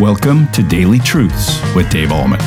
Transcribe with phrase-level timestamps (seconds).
[0.00, 2.40] Welcome to Daily Truths with Dave Ahlman.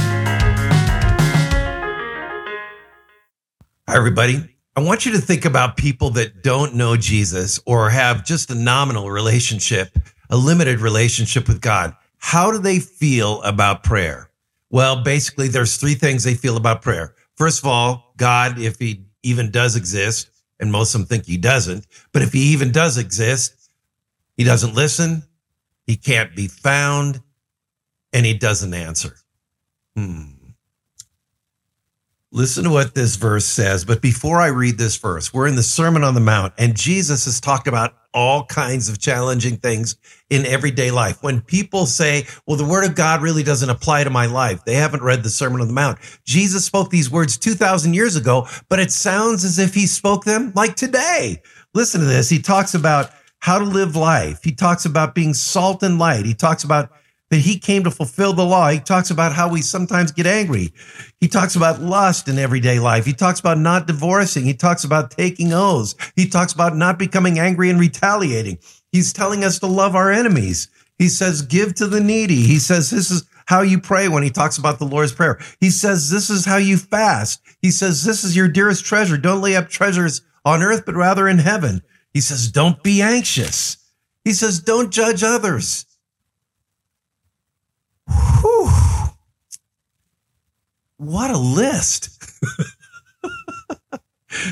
[3.87, 4.55] Hi, everybody.
[4.75, 8.55] I want you to think about people that don't know Jesus or have just a
[8.55, 9.95] nominal relationship,
[10.31, 11.95] a limited relationship with God.
[12.17, 14.31] How do they feel about prayer?
[14.71, 17.13] Well, basically, there's three things they feel about prayer.
[17.35, 21.37] First of all, God, if he even does exist, and most of them think he
[21.37, 23.69] doesn't, but if he even does exist,
[24.37, 25.21] he doesn't listen,
[25.85, 27.21] he can't be found,
[28.13, 29.15] and he doesn't answer.
[29.95, 30.33] Hmm.
[32.31, 33.85] Listen to what this verse says.
[33.85, 37.25] But before I read this verse, we're in the Sermon on the Mount, and Jesus
[37.25, 39.97] has talked about all kinds of challenging things
[40.31, 41.21] in everyday life.
[41.21, 44.73] When people say, well, the word of God really doesn't apply to my life, they
[44.73, 45.99] haven't read the Sermon on the Mount.
[46.25, 50.51] Jesus spoke these words 2,000 years ago, but it sounds as if he spoke them
[50.55, 51.41] like today.
[51.75, 52.29] Listen to this.
[52.29, 54.43] He talks about how to live life.
[54.43, 56.25] He talks about being salt and light.
[56.25, 56.91] He talks about
[57.33, 58.69] that he came to fulfill the law.
[58.69, 60.71] He talks about how we sometimes get angry.
[61.19, 63.05] He talks about lust in everyday life.
[63.05, 64.45] He talks about not divorcing.
[64.45, 65.95] He talks about taking oaths.
[66.15, 68.59] He talks about not becoming angry and retaliating.
[68.91, 70.67] He's telling us to love our enemies.
[70.99, 72.43] He says, give to the needy.
[72.43, 75.39] He says, this is how you pray when he talks about the Lord's Prayer.
[75.59, 77.41] He says, this is how you fast.
[77.63, 79.17] He says, this is your dearest treasure.
[79.17, 81.81] Don't lay up treasures on earth, but rather in heaven.
[82.13, 83.77] He says, don't be anxious.
[84.23, 85.87] He says, don't judge others.
[88.07, 88.69] Whew.
[90.97, 92.09] What a list.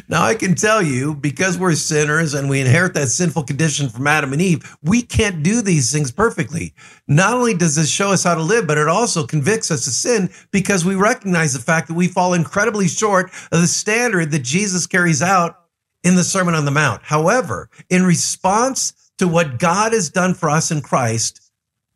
[0.09, 4.07] now I can tell you, because we're sinners and we inherit that sinful condition from
[4.07, 6.73] Adam and Eve, we can't do these things perfectly.
[7.07, 9.94] Not only does this show us how to live, but it also convicts us of
[9.94, 14.44] sin because we recognize the fact that we fall incredibly short of the standard that
[14.44, 15.57] Jesus carries out
[16.03, 17.03] in the Sermon on the Mount.
[17.03, 21.41] However, in response to what God has done for us in Christ,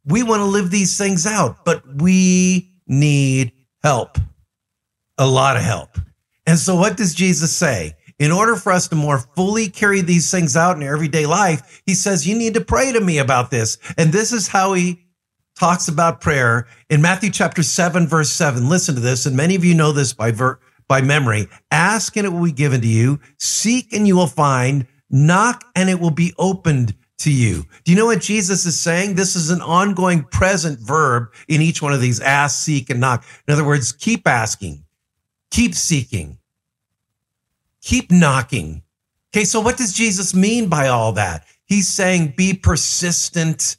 [0.05, 3.51] we want to live these things out, but we need
[3.83, 4.17] help,
[5.17, 5.97] a lot of help.
[6.45, 7.93] And so, what does Jesus say?
[8.17, 11.81] In order for us to more fully carry these things out in our everyday life,
[11.85, 13.77] he says, You need to pray to me about this.
[13.97, 15.05] And this is how he
[15.57, 18.69] talks about prayer in Matthew chapter 7, verse 7.
[18.69, 19.25] Listen to this.
[19.25, 21.47] And many of you know this by ver- by memory.
[21.71, 23.19] Ask and it will be given to you.
[23.39, 24.87] Seek and you will find.
[25.09, 27.63] Knock and it will be opened to you.
[27.83, 29.15] Do you know what Jesus is saying?
[29.15, 33.25] This is an ongoing present verb in each one of these ask, seek, and knock.
[33.47, 34.83] In other words, keep asking,
[35.51, 36.37] keep seeking,
[37.81, 38.83] keep knocking.
[39.33, 41.45] Okay, so what does Jesus mean by all that?
[41.65, 43.77] He's saying be persistent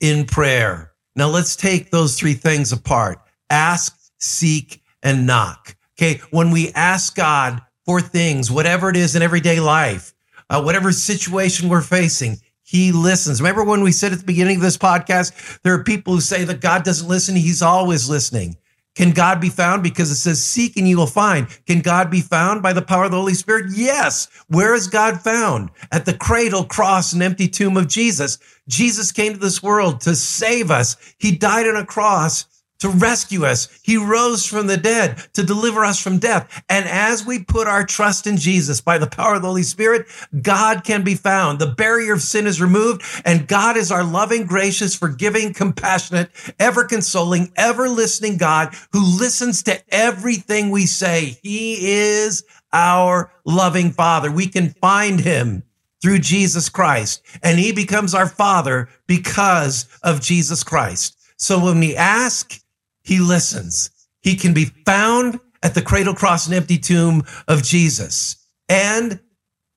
[0.00, 0.92] in prayer.
[1.14, 3.18] Now let's take those three things apart
[3.50, 5.76] ask, seek, and knock.
[5.98, 6.20] Okay.
[6.30, 10.14] When we ask God for things, whatever it is in everyday life,
[10.48, 12.38] uh, whatever situation we're facing,
[12.72, 13.38] he listens.
[13.38, 16.44] Remember when we said at the beginning of this podcast, there are people who say
[16.44, 17.36] that God doesn't listen.
[17.36, 18.56] He's always listening.
[18.94, 19.82] Can God be found?
[19.82, 21.48] Because it says, seek and you will find.
[21.66, 23.72] Can God be found by the power of the Holy Spirit?
[23.74, 24.26] Yes.
[24.48, 25.68] Where is God found?
[25.90, 28.38] At the cradle, cross, and empty tomb of Jesus.
[28.66, 30.96] Jesus came to this world to save us.
[31.18, 32.46] He died on a cross
[32.82, 33.68] to rescue us.
[33.82, 36.64] He rose from the dead to deliver us from death.
[36.68, 40.08] And as we put our trust in Jesus by the power of the Holy Spirit,
[40.42, 41.60] God can be found.
[41.60, 46.82] The barrier of sin is removed and God is our loving, gracious, forgiving, compassionate, ever
[46.82, 51.38] consoling, ever listening God who listens to everything we say.
[51.40, 54.32] He is our loving father.
[54.32, 55.62] We can find him
[56.02, 61.16] through Jesus Christ and he becomes our father because of Jesus Christ.
[61.36, 62.61] So when we ask,
[63.02, 63.90] he listens.
[64.20, 68.36] He can be found at the cradle, cross, and empty tomb of Jesus.
[68.68, 69.20] And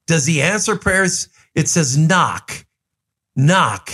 [0.08, 1.30] does he answer prayers?
[1.54, 2.66] It says, knock,
[3.36, 3.92] knock,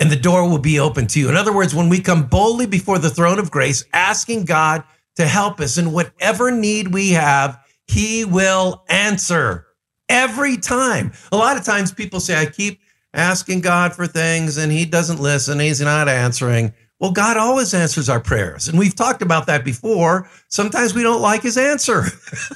[0.00, 1.28] and the door will be open to you.
[1.28, 4.82] In other words, when we come boldly before the throne of grace, asking God
[5.16, 9.66] to help us in whatever need we have, he will answer
[10.08, 11.12] every time.
[11.30, 12.80] A lot of times people say, I keep
[13.14, 15.60] asking God for things and he doesn't listen.
[15.60, 16.72] He's not answering.
[17.02, 18.68] Well, God always answers our prayers.
[18.68, 20.30] And we've talked about that before.
[20.46, 22.04] Sometimes we don't like his answer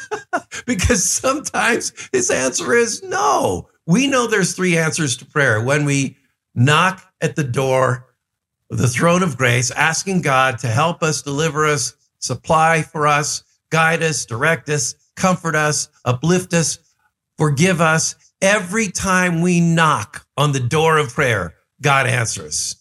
[0.66, 3.68] because sometimes his answer is no.
[3.86, 5.60] We know there's three answers to prayer.
[5.60, 6.16] When we
[6.54, 8.06] knock at the door
[8.70, 13.42] of the throne of grace, asking God to help us, deliver us, supply for us,
[13.70, 16.78] guide us, direct us, comfort us, uplift us,
[17.36, 18.14] forgive us.
[18.40, 22.76] Every time we knock on the door of prayer, God answers.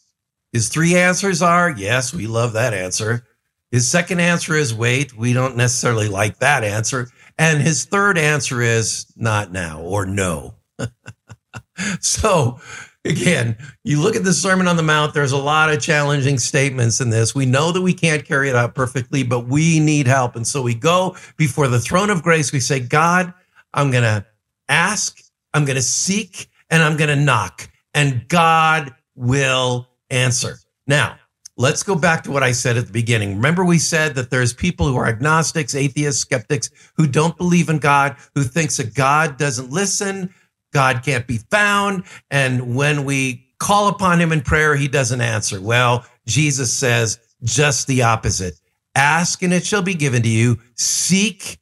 [0.55, 3.27] His three answers are yes, we love that answer.
[3.71, 7.09] His second answer is wait, we don't necessarily like that answer.
[7.37, 10.55] And his third answer is not now or no.
[11.99, 12.61] so
[13.03, 17.01] again, you look at the Sermon on the Mount, there's a lot of challenging statements
[17.01, 17.35] in this.
[17.35, 20.37] We know that we can't carry it out perfectly, but we need help.
[20.37, 22.53] And so we go before the throne of grace.
[22.53, 23.33] We say, God,
[23.73, 24.25] I'm going to
[24.69, 25.19] ask,
[25.53, 30.57] I'm going to seek, and I'm going to knock, and God will answer.
[30.87, 31.17] Now,
[31.57, 33.35] let's go back to what I said at the beginning.
[33.35, 37.79] Remember, we said that there's people who are agnostics, atheists, skeptics, who don't believe in
[37.79, 40.33] God, who thinks that God doesn't listen,
[40.73, 42.03] God can't be found.
[42.29, 45.61] And when we call upon him in prayer, he doesn't answer.
[45.61, 48.55] Well, Jesus says just the opposite.
[48.95, 50.59] Ask and it shall be given to you.
[50.75, 51.59] Seek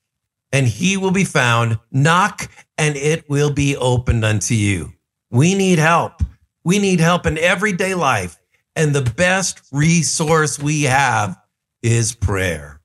[0.51, 1.78] and he will be found.
[1.92, 4.94] Knock and it will be opened unto you.
[5.30, 6.22] We need help.
[6.63, 8.39] We need help in everyday life.
[8.75, 11.38] And the best resource we have
[11.81, 12.81] is prayer.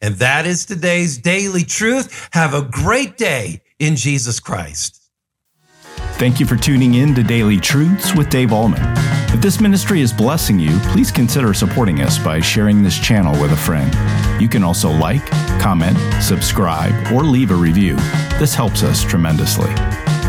[0.00, 2.28] And that is today's daily truth.
[2.32, 4.96] Have a great day in Jesus Christ.
[6.14, 8.80] Thank you for tuning in to Daily Truths with Dave Ahlman.
[9.32, 13.52] If this ministry is blessing you, please consider supporting us by sharing this channel with
[13.52, 13.92] a friend.
[14.40, 15.24] You can also like,
[15.60, 17.96] comment, subscribe, or leave a review.
[18.38, 19.70] This helps us tremendously.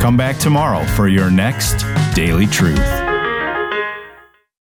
[0.02, 3.01] Come back tomorrow for your next Daily Truth.